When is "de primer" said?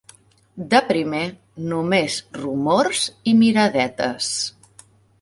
0.71-1.21